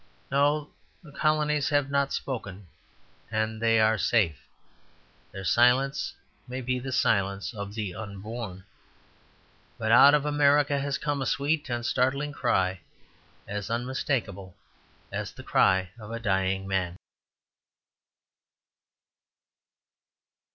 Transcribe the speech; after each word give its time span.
No; 0.31 0.71
the 1.03 1.11
colonies 1.11 1.69
have 1.69 1.91
not 1.91 2.11
spoken, 2.11 2.65
and 3.29 3.61
they 3.61 3.79
are 3.79 3.99
safe. 3.99 4.47
Their 5.31 5.43
silence 5.43 6.15
may 6.47 6.59
be 6.61 6.79
the 6.79 6.91
silence 6.91 7.53
of 7.53 7.75
the 7.75 7.93
unborn. 7.93 8.63
But 9.77 9.91
out 9.91 10.15
of 10.15 10.25
America 10.25 10.79
has 10.79 10.97
come 10.97 11.21
a 11.21 11.27
sweet 11.27 11.69
and 11.69 11.85
startling 11.85 12.31
cry, 12.33 12.79
as 13.47 13.69
unmistakable 13.69 14.55
as 15.11 15.31
the 15.33 15.43
cry 15.43 15.91
of 15.99 16.09
a 16.09 16.19
dying 16.19 16.67
man. 16.67 16.95